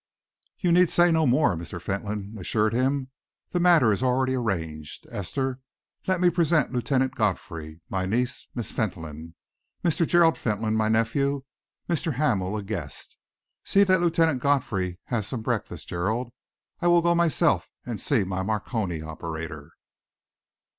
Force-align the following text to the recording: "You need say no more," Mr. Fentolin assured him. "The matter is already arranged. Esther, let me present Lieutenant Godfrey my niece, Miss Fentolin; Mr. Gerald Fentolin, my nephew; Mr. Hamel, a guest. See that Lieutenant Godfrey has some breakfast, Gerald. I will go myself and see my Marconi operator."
"You 0.57 0.71
need 0.71 0.89
say 0.89 1.11
no 1.11 1.27
more," 1.27 1.55
Mr. 1.55 1.79
Fentolin 1.79 2.35
assured 2.39 2.73
him. 2.73 3.11
"The 3.51 3.59
matter 3.59 3.93
is 3.93 4.01
already 4.01 4.33
arranged. 4.33 5.05
Esther, 5.11 5.59
let 6.07 6.19
me 6.19 6.31
present 6.31 6.71
Lieutenant 6.73 7.13
Godfrey 7.13 7.81
my 7.87 8.07
niece, 8.07 8.47
Miss 8.55 8.71
Fentolin; 8.71 9.35
Mr. 9.83 10.07
Gerald 10.07 10.39
Fentolin, 10.39 10.75
my 10.75 10.89
nephew; 10.89 11.43
Mr. 11.87 12.13
Hamel, 12.13 12.57
a 12.57 12.63
guest. 12.63 13.15
See 13.63 13.83
that 13.83 14.01
Lieutenant 14.01 14.41
Godfrey 14.41 14.97
has 15.13 15.27
some 15.27 15.43
breakfast, 15.43 15.87
Gerald. 15.89 16.31
I 16.79 16.87
will 16.87 17.03
go 17.03 17.13
myself 17.13 17.69
and 17.85 18.01
see 18.01 18.23
my 18.23 18.41
Marconi 18.41 19.03
operator." 19.03 19.69